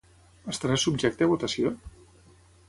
Estarà 0.53 0.77
subjecte 0.83 1.27
a 1.27 1.33
votació? 1.33 1.75